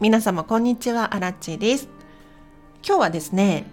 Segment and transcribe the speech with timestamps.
[0.00, 1.88] 皆様こんにちは、あらちです。
[2.86, 3.66] 今日はですね、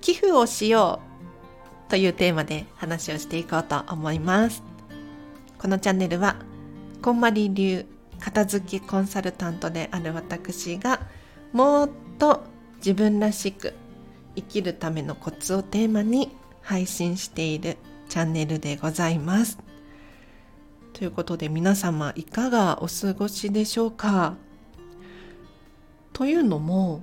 [0.00, 1.00] 寄付をしよ
[1.88, 4.62] うというテーマで話をしていこうと思います。
[5.58, 6.36] このチャンネルは、
[7.02, 7.84] こんまり流
[8.20, 11.00] 片付けコンサルタントである私が、
[11.52, 12.44] もっと
[12.76, 13.74] 自分らしく
[14.36, 16.30] 生きるためのコツをテーマに
[16.62, 17.76] 配信している
[18.08, 19.58] チャンネルでございます。
[21.00, 24.34] ということで皆様いかがお過ごしでしょうか？
[26.12, 27.00] というのも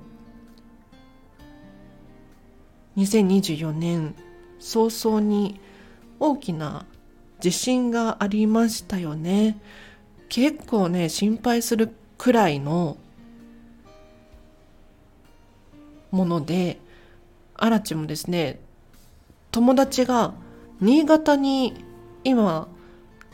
[2.96, 4.14] 2024年
[4.60, 5.60] 早々に
[6.20, 6.86] 大きな
[7.40, 9.60] 地震がありましたよね。
[10.30, 12.98] 結構ね心配するくらいの
[16.12, 16.80] もので
[17.56, 18.60] アラチもですね
[19.50, 20.36] 友達が
[20.82, 21.84] 新潟に
[22.24, 22.68] 今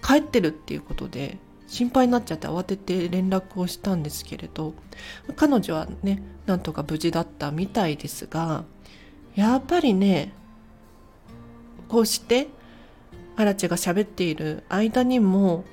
[0.03, 1.37] 帰ってるっていうことで
[1.68, 4.73] 心配になっちゃって慌てて連絡をしたんですけれど
[5.35, 8.65] 彼女はねなんとか無事だったみたいですが
[9.35, 10.34] やっぱりね
[11.87, 12.48] こうして
[13.35, 15.63] アラチが喋っている間にも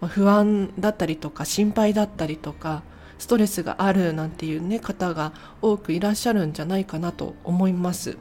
[0.00, 2.82] 不安だったりとか心配だったりとか
[3.18, 8.18] ストレスがあるなんていうね方が多くいらっしゃるんじゃないかなと思います。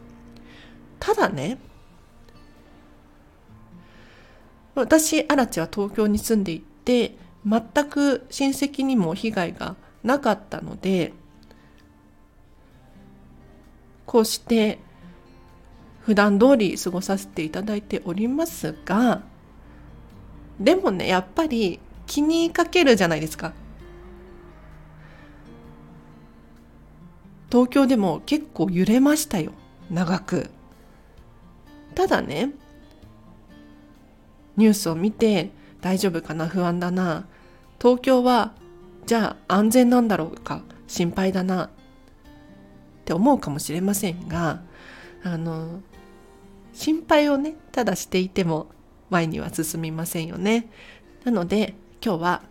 [1.00, 1.58] ただね
[4.76, 11.14] 私アラチは東京に住んでいて全く親戚にも被害がなかったので
[14.06, 14.80] こうして
[16.02, 19.22] 普段通り過ごさせていただいておりますが
[20.60, 23.54] でもねやっぱり気にかけるじゃないですか。
[27.50, 29.52] 東京でも結構揺れましたよ
[29.90, 30.50] 長く。
[31.96, 32.52] ただね
[34.58, 36.48] ニュースを見て大丈夫かな？
[36.48, 37.26] 不安だな。
[37.82, 38.54] 東京は
[39.06, 40.62] じゃあ安全なんだろうか？
[40.88, 41.66] 心配だな。
[41.66, 41.70] っ
[43.06, 44.62] て思うかもしれませんが
[45.24, 45.82] あの
[46.74, 48.68] 心配をねただしていても
[49.10, 50.70] 前には進みませんよね。
[51.24, 51.74] なので
[52.04, 52.44] 今日は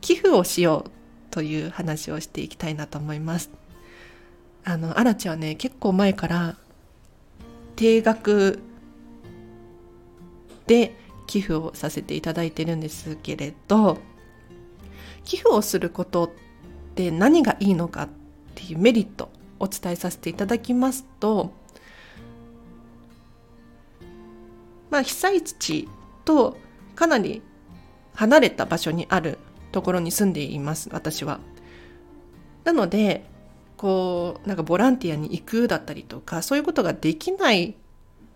[0.00, 0.90] 寄付をしよう
[1.30, 3.50] という話をしていきたいなと思います。
[4.64, 6.56] あのアラチはね結構前から
[7.76, 8.58] 定額
[10.66, 10.94] で
[11.30, 13.98] 寄付をさせていただいてるんですけれど
[15.24, 16.30] 寄付をすることっ
[16.96, 18.08] て何がいいのかっ
[18.56, 19.30] ていうメリットを
[19.60, 21.52] お伝えさせていただきますと
[24.90, 25.88] まあ被災地
[26.24, 26.56] と
[26.96, 27.42] かなり
[28.14, 29.38] 離れた場所にある
[29.70, 31.38] ところに住んでいます私は。
[32.64, 33.24] なので
[33.76, 37.76] こうなんかボランティアに行くだったりとかそういうことができない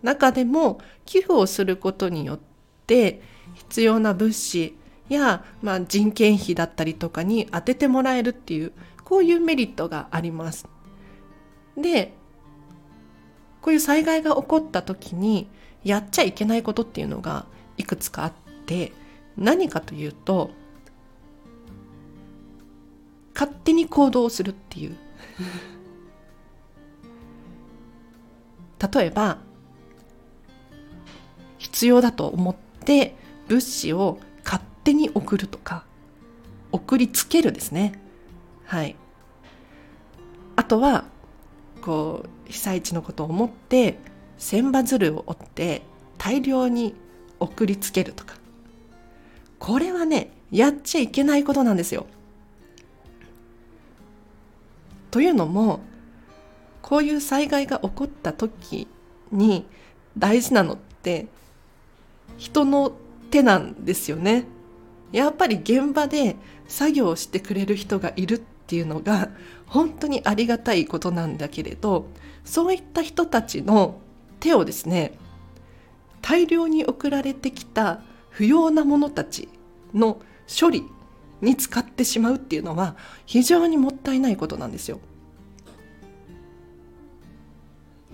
[0.03, 2.54] 中でも寄付をすることによって
[2.85, 3.23] って
[3.55, 4.77] 必要な物資
[5.09, 8.73] や、まあ、人件費だったりとかに当ててもらえるっていう
[9.05, 10.67] こういうメリットがあります。
[11.77, 12.15] で
[13.63, 15.49] こういう災害が起こった時に
[15.83, 17.47] やっちゃいけないことっていうのが
[17.79, 18.33] いくつかあっ
[18.67, 18.93] て
[19.37, 20.51] 何かというと
[23.35, 24.97] 勝手に行動するっていう
[28.95, 29.39] 例えば
[31.59, 33.17] 必要だと思っで
[33.49, 35.85] 物資を勝手に送るとか
[36.73, 38.01] 送りつけるですね。
[38.65, 38.97] はい。
[40.57, 41.05] あとは
[41.83, 43.99] こう被災地のことを思って
[44.39, 45.83] 千羽鶴を折って
[46.19, 46.95] 大量に
[47.41, 48.37] 送りつけるとか。
[49.59, 52.07] これはねやっちゃいけないことなんですよ。
[55.11, 55.81] というのも
[56.83, 58.89] こういう災害が起こった時
[59.31, 59.67] に
[60.19, 61.29] 大事なのって
[62.37, 62.93] 人の
[63.31, 64.47] 手なんですよね。
[65.13, 66.37] やっぱり現場で
[66.67, 69.31] 作業してくれる人がいるっていうのが
[69.67, 72.09] 本当にありがたいことなんだけれど
[72.45, 74.01] そういった人たちの
[74.41, 75.17] 手をですね
[76.21, 78.01] 大量に送られてきた
[78.31, 79.49] 不要なものたち
[79.93, 80.85] の処理
[81.41, 85.01] に使ってしまうっていうのは非常にもったいないことなんですよ。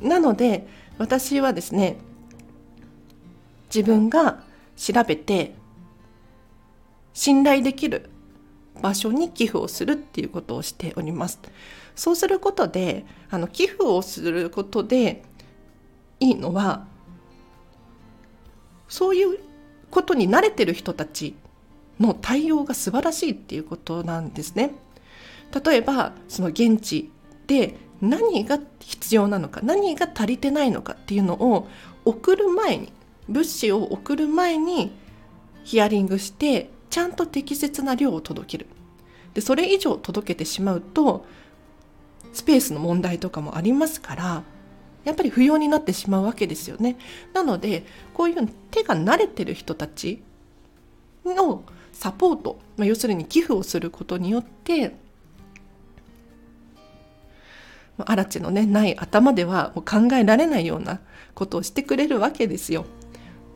[0.03, 0.67] なので
[0.99, 1.99] 私はですね
[3.73, 4.43] 自分が
[4.77, 5.55] 調べて
[7.13, 8.11] 信頼できる
[8.81, 11.39] 場所に寄付をするっていうことをしております。
[11.95, 15.23] そうすることであの寄付をすることで
[16.19, 16.87] いいのは
[18.89, 19.39] そういう
[19.91, 21.35] ことに慣れてる人たち
[21.99, 24.73] の対応が素晴らしいっていうことなんですね。
[25.65, 27.11] 例えばその現地
[27.47, 31.69] で何が必要なのか何が足りてないのかっていうのを
[32.05, 32.93] 送る前に
[33.31, 34.93] 物資を送る前に
[35.65, 38.67] ヒアリングしてちゃんと適切な量を届ける
[39.35, 41.25] でそれ以上届けてしまうと
[42.33, 44.43] スペースの問題とかもありますから
[45.05, 46.99] やっぱり不要になってしまうわけですよね。
[47.33, 50.23] なのでこういう手が慣れてる人たち
[51.25, 51.63] の
[51.93, 54.95] サポート、まあ、要するに寄付をすることによって
[57.99, 61.01] アラチのねない頭ではもう考えられないような
[61.35, 62.85] ことをしてくれるわけですよ。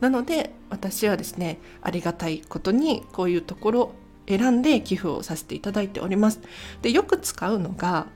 [0.05, 3.93] なので私はですねありがたいことにこういうところ
[4.29, 6.41] 選んで寄付をさせていただいております。
[6.83, 8.07] でよく使うのが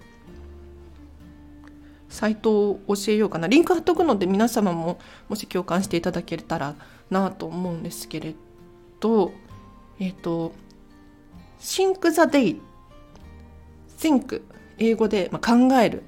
[2.11, 4.99] サイトを教えようかなリンク貼っとくので皆様も
[5.31, 6.75] もし共感していただけたら
[7.09, 8.35] なと思うんですけれ
[9.01, 9.33] ど
[9.99, 10.53] えっ、ー、と
[11.59, 12.61] Think the day
[13.99, 14.43] Think
[14.77, 16.03] 英語で、まあ、考える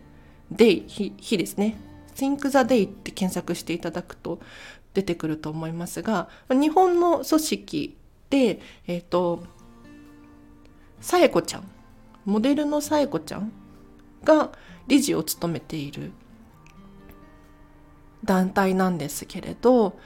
[0.53, 1.79] day 日ですね
[2.17, 4.41] Think the day って検索していただくと
[4.95, 7.97] 出てくると思いますが日本の組織
[8.31, 9.45] でえっ、ー、と
[11.01, 11.69] さえこちゃん
[12.25, 13.53] モデルのさえこちゃん
[14.25, 14.51] が
[14.87, 16.13] 理事を務めている
[18.25, 19.99] 団体なんですけれど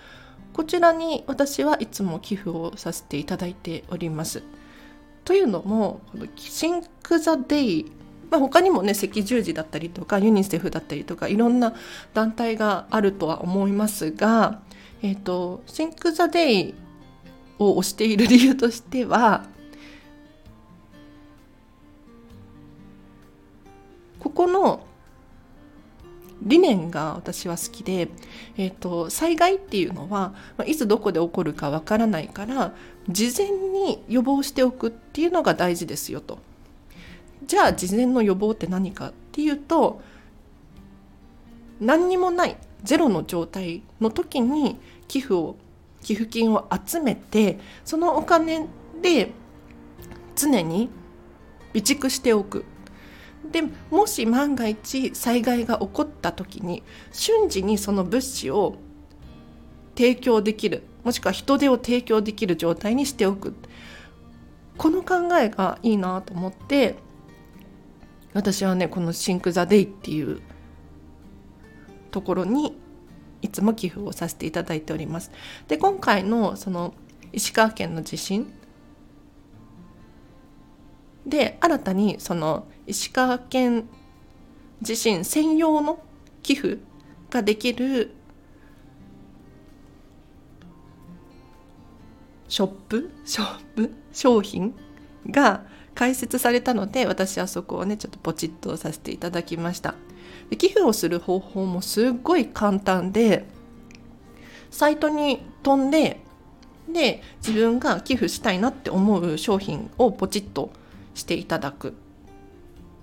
[0.53, 4.45] こちらに私はいつも寄付をさせていただいております。
[5.25, 6.01] というのも
[6.37, 7.93] Think the Day、
[8.31, 11.75] まあ、他にもね赤十字だったりとかユニセフだったりとかいろんな
[12.13, 14.61] 団体があるとは思いますが、
[15.05, 16.75] えーと、 Think the Day
[17.59, 19.45] を推している理由としては
[24.19, 24.87] ここの
[26.41, 28.09] 理念が私は好きで、
[28.57, 32.75] えーと、災害っていうのは、まあ、いつどこで起こるかわからないから
[33.07, 36.39] 事前に予防しておくっていうのが大事ですよと。
[37.47, 40.01] じゃあ事前の予防って何かっていうと
[41.79, 44.79] 何にもないゼロの状態の時に
[45.09, 45.57] 寄付を
[46.03, 48.69] 寄付金を集めてそのお金
[49.01, 49.33] で
[50.37, 50.91] 常に
[51.73, 52.65] 備蓄しておく。
[53.51, 58.77] でもし万が一災害が起こった時に瞬時にその物資を
[59.95, 63.55] 提供できるもしくは人手を提供できる状態にしておく。
[64.77, 66.97] この考えがいいなと思って
[68.33, 70.41] 私はねこの「Think the Day」っていう
[72.11, 72.77] ところに
[73.45, 75.31] いつも寄付をさせていただいております。
[75.69, 76.95] で今回のその
[77.33, 78.51] 石川県の地震
[81.27, 83.89] で新たにその石川県
[84.81, 86.03] 地震専用の
[86.43, 86.79] 寄付
[87.31, 88.15] ができる
[92.49, 94.75] ショップショップ商品
[95.29, 95.65] が
[95.95, 99.95] 開設されたので私はそこをねちょっとポチッとさせていただきました
[100.51, 103.47] で寄付をする方法もすっごい簡単で
[104.71, 106.21] サイトに飛んで
[106.89, 110.71] で自分が寄付したいなって思う商品をポチッと
[111.15, 111.95] していただく。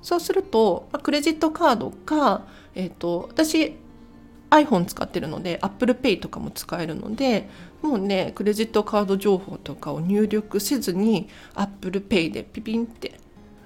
[0.01, 3.75] そうするとクレジットカードか、えーと、私
[4.49, 7.47] iPhone 使ってるので ApplePay とかも使えるので
[7.81, 13.19] もうねクレジットカード情報とかを入力せずに ApplePay でピピンって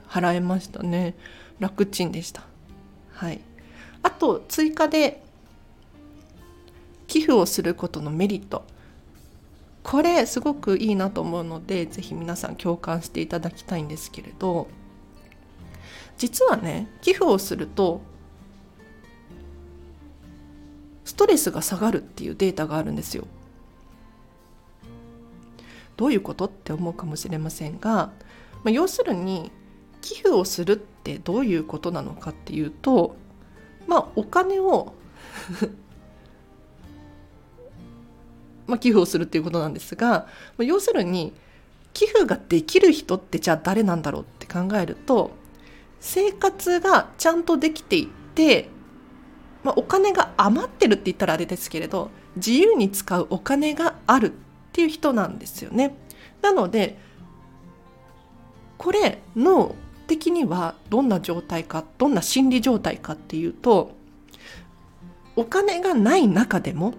[0.07, 1.15] 払えましたね。
[1.59, 2.43] 楽ちんでした。
[3.15, 3.41] はい。
[4.03, 5.23] あと追加で
[7.07, 8.63] 寄付をすることのメリット。
[9.83, 14.67] これすごくいいなと思うので是非皆さん共感していただきたいんですけれど。
[16.17, 18.01] 実はね寄付をすると
[21.03, 23.27] ストレスが下がるっていうデータがあるんですよ。
[25.97, 28.11] どういうことって思うかもしれませんが、
[28.63, 29.51] まあ、要するに
[30.05, 33.15] 寄付をするってどういうことなのかっていうと
[33.87, 34.93] まあお金を
[38.67, 40.27] まあ寄付をするっていうことなんですが、
[40.59, 41.33] 要するに
[41.93, 45.31] 寄付ができる人ってじゃあ誰なんだろうって考えると
[45.99, 48.69] 生活がちゃんとできていて、
[49.63, 54.31] まあ、お金が余ってるって言ったらあれですけれど自由に使うお金があるっ
[54.71, 55.95] ていう人なんですよね。
[56.41, 56.99] なので
[58.77, 63.95] これ脳的にはどんな状態かどんな心理状態かっていうと
[65.35, 66.93] お金がない中でも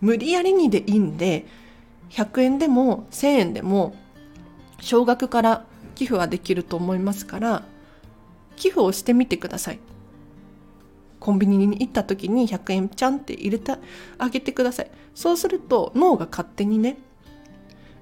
[0.00, 1.46] 無理やりにでいいんで
[2.10, 3.94] 100円でも1000円でも
[4.80, 7.64] 少額から寄付はできると思いますから
[8.56, 9.78] 寄付をしてみてください。
[11.18, 13.72] コンビニに行った時に100円ちゃんって入れて
[14.18, 14.90] あげてください。
[15.14, 16.98] そうすると脳が勝手にね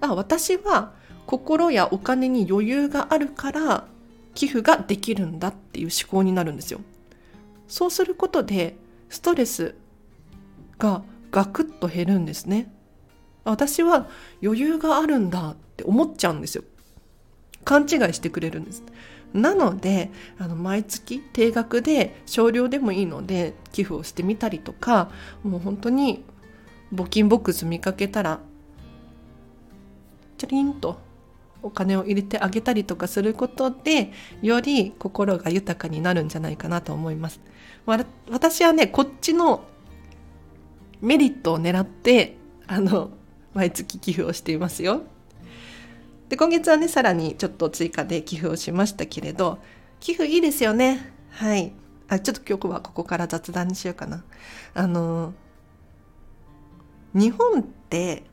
[0.01, 0.93] あ私は
[1.27, 3.87] 心やお金に余裕があるから
[4.35, 6.81] 寄付ができるんだっていう思考になるんですよ。
[7.69, 8.77] そうすることで
[9.09, 9.75] ストレス
[10.79, 12.73] がガクッと減るんですね。
[13.45, 14.09] 私は
[14.43, 16.65] 余裕があるんだって思っちゃうんですよ。
[17.65, 18.83] 勘違いしてくれるんです。
[19.33, 25.11] なのであの毎月定額で少量でもいいので寄付をしてみたりとか
[25.43, 26.25] もう本当に
[26.93, 28.39] 募金ボックス見かけたら
[30.39, 31.01] チャリンと
[31.65, 37.41] お金を入れてあげたりとかすることでより心が豊かになるんじゃないかなと思います。
[38.31, 39.65] 私はねこっちの
[41.01, 43.11] メリットを狙ってあの
[43.55, 45.03] 毎月寄付をしていますよ。
[46.29, 49.59] で今月はねさらにちょっと追加で寄付をしましたけれど
[50.01, 51.13] 寄付いいですよね。
[51.31, 51.73] はい
[52.09, 54.23] あちょっと今日はここから雑談にしようかな。
[54.75, 55.33] あの
[57.15, 58.25] 日本って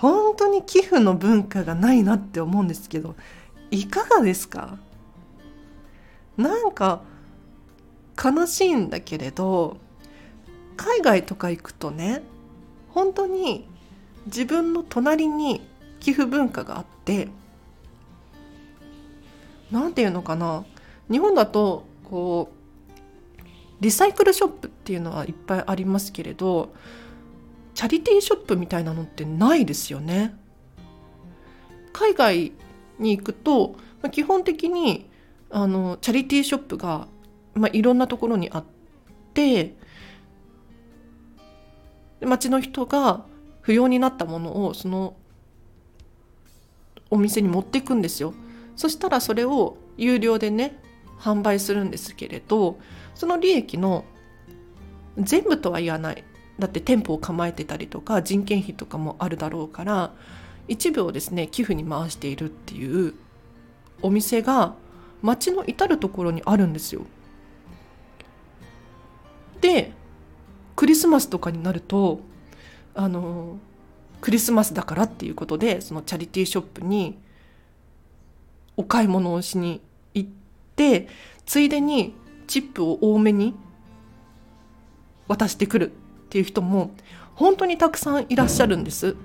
[0.00, 3.16] 本当に寄付の文化がないなって思うんですけど
[3.70, 4.78] いかがですか？
[6.38, 7.02] なんか
[8.16, 9.76] 悲しいんだけれど
[10.78, 12.22] 海外とか行くとね
[12.88, 13.68] 本当に
[14.24, 15.60] 自分の隣に
[16.00, 17.28] 寄付文化があって
[19.70, 20.64] 何て言うのかな？
[21.10, 23.42] 日本だとこう
[23.80, 26.72] リサイクルショップっていうのはいっぱいありますけれど
[27.80, 30.36] チャリティーショップみたいなのってないですよね。
[31.94, 32.52] 海外
[32.98, 35.08] に行くと、まあ、基本的に
[35.48, 37.08] あのチャリティーショップが、
[37.54, 38.64] まあ、いろんなところにあっ
[39.32, 39.74] て
[42.20, 43.24] 町の人が
[43.62, 45.16] 不要になったものをその
[47.08, 48.34] お店に持っていくんですよ。
[48.76, 50.78] そしたらそれを有料でね
[51.18, 52.78] 販売するんですけれど
[53.14, 54.04] その利益の
[55.16, 56.22] 全部とは言わない
[56.60, 60.12] だって店舗を構えてたりとか人件費とかもあるだろうから
[60.68, 63.14] 一部をですね寄付に回しているっていう
[64.02, 64.74] お店が
[65.22, 67.02] 街の至る所にあるんですよ。
[69.60, 69.92] で
[70.76, 72.20] クリスマスとかになると
[72.94, 73.58] あの
[74.20, 77.18] クリスマスだからっていうことでそのチャリティーショップに
[78.76, 79.82] お買い物をしに
[80.14, 80.30] 行っ
[80.76, 81.08] て
[81.44, 82.14] ついでに
[82.46, 83.54] チップを多めに
[85.28, 85.92] 渡してくる
[86.30, 86.92] っていう人も
[87.34, 89.16] 本当にたくさんいらっしゃるんです。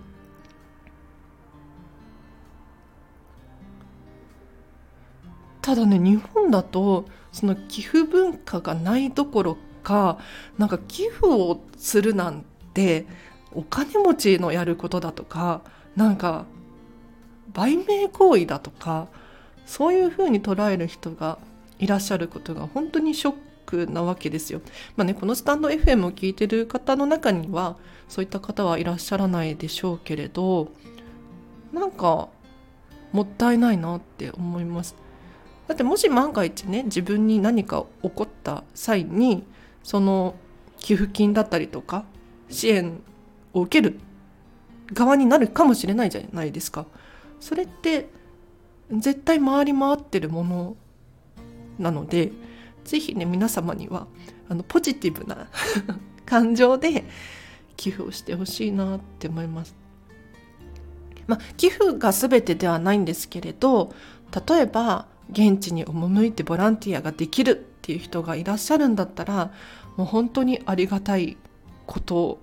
[5.62, 10.18] ただね日本だとその寄付文化がないどころか
[10.58, 12.44] なんか寄付をするなん
[12.74, 13.06] て
[13.52, 15.62] お金持ちのやることだとか
[15.96, 16.46] なんか
[17.54, 19.08] 売名行為だとか
[19.66, 21.38] そういうふうに捉える人が
[21.78, 23.34] いらっしゃることが本当にショッ
[23.66, 24.62] クなわけですよ。
[24.96, 30.70] まあね、このスタンド FM を聞いてる方の中にはそういった方はいらっしゃらないでしょうけれど
[31.74, 32.30] なんか
[33.12, 34.96] もったいないなって思います。
[35.68, 39.44] だってもし万が一ね自分に何か起こった際に
[39.84, 40.36] その
[40.78, 42.06] 寄付金だったりとか
[42.50, 43.02] 支援
[43.54, 44.00] を受ける
[44.94, 46.86] 側になるかもしれないじゃないですか。
[47.40, 48.10] それって
[48.92, 50.76] 絶対回り回ってるもの
[51.80, 52.32] なので
[52.86, 54.08] ぜひね皆様には
[54.48, 55.48] あのポジティブな
[56.26, 57.06] 感情で
[57.76, 59.76] 寄付をしてほしいなって思います。
[61.28, 63.92] まあ、寄付が全てではないんですけれど
[64.48, 69.52] 例えば現地に赴いてボランティアができるっていう人がいらっしゃるんだったら
[69.98, 71.38] もう本当にありがたい
[71.88, 72.40] こと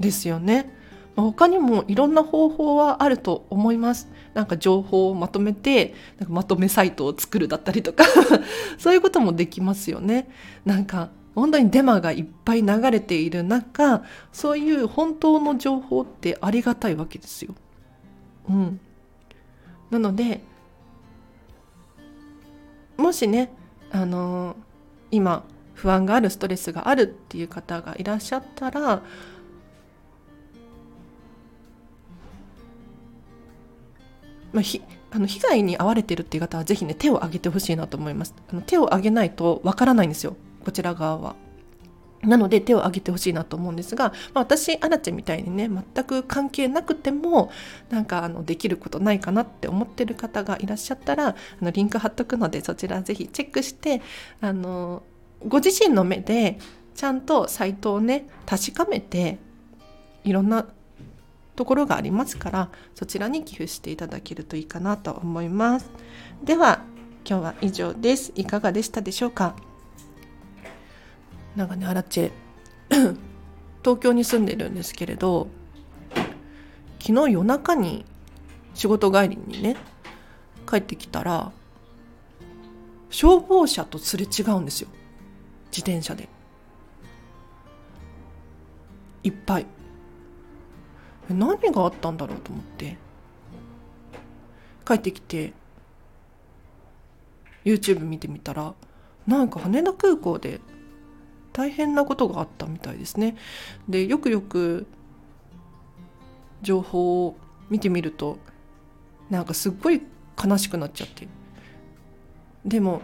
[0.00, 0.74] ですよね。
[1.16, 4.08] 他にもいろんな方法はあると思います。
[4.36, 8.04] なんか情報をまとめてなんかまとめサイトを作るだったりとか
[8.76, 10.28] そういうこともできますよね。
[10.66, 17.54] なんか本当にデマがいっぱい流れている中そういう本当の情報ってありがたいわけですよ。
[18.50, 18.78] うん、
[19.90, 20.42] なので
[22.98, 23.50] もしね
[23.90, 24.56] あのー、
[25.12, 29.02] 今不安があるストレスがあるっていう方がいらっしゃったら
[34.56, 38.34] まあ、ひあの被害に遭われてるっていう方はぜひね手を挙げてほしいなと思います。
[38.50, 40.34] あの手を挙げないとわからないんですよ。
[40.64, 41.36] こちら側は。
[42.22, 47.52] なので手を挙げてほしいなと思うんですが、まあ、私アラチェみたいにね全く関係なくても
[47.90, 54.00] なんかあのできることないかなって思ってる方がいらっしゃったらあのリンク貼っとくのでそちらぜひチェックして
[54.40, 55.02] あの
[55.46, 56.58] ご自身の目で
[56.94, 59.38] ちゃんとサイトをね確かめて
[60.24, 60.66] いろんな
[61.56, 65.90] ところがありますからそちらに寄付していただけるといいかなと思います。
[66.44, 66.82] では
[67.28, 68.32] 今日は以上です。
[68.36, 69.56] いかがでしたでしょうか？
[71.56, 72.32] なんかねアラチェ
[73.82, 75.48] 東京に住んでるんですけれど
[77.00, 78.04] 昨日夜中に
[78.74, 79.76] 仕事帰りにね
[80.68, 81.52] 帰ってきたら
[83.10, 84.88] 消防車とすれ違うんですよ。
[85.70, 86.28] 自転車で。
[89.22, 89.66] いっぱい。
[91.28, 92.96] 何があったんだろうと思って。
[94.86, 95.52] 帰ってきて
[97.64, 98.74] YouTube 見てみたら
[99.26, 100.60] なんか羽田空港で
[101.52, 103.36] 大変なことがあったみたいですね。
[103.88, 104.86] でよくよく
[106.62, 107.36] 情報を
[107.68, 108.38] 見てみると
[109.28, 110.00] なんかすっごい
[110.42, 111.26] 悲しくなっちゃって。
[112.64, 113.00] でも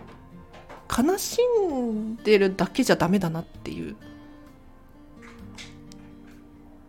[0.89, 3.97] 悲しんでるだけじゃダメだなっていう、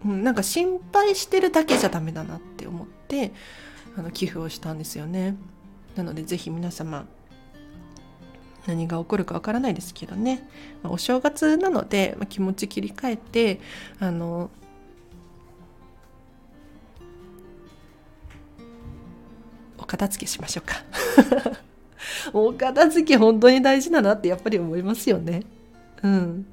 [0.05, 3.31] うん、なんか心配してるだけじゃダメだなって思って
[3.97, 5.35] あの寄付をしたんですよね。
[5.95, 7.05] なので是非皆様
[8.65, 10.47] 何が起こるかわからないですけどね、
[10.83, 13.59] お正月なので、ま、気持ち切り替えて
[13.99, 14.49] あの
[19.77, 20.75] お片付けしましょうか。
[22.31, 25.43] お片付け本当に大事だなってやっぱり思いますよね。
[26.01, 26.45] うん。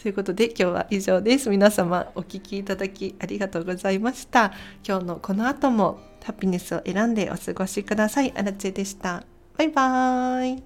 [0.00, 1.50] ということで今日は以上です。
[1.50, 4.52] 皆様お聴きいただきありがとうございました。
[4.86, 8.32] 今日のこの後もハピネスを選んでお過ごしください。
[8.36, 9.24] アラチェでした。
[9.56, 10.58] バイバー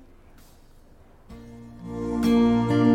[2.88, 2.91] イ。